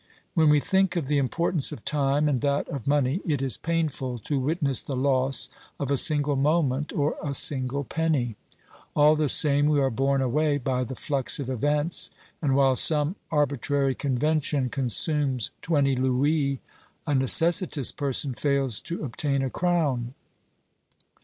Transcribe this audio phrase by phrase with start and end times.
[0.33, 4.17] When we think of the importance of time and that of money, it is painful
[4.17, 5.47] to witness the loss
[5.79, 8.35] of a single moment or a single penny.
[8.95, 12.09] All the same, we are borne away by the flux of events,
[12.41, 16.61] and while some arbitrary convention consumes twenty louis,
[17.05, 20.15] a necessitous person fails to obtain a crown.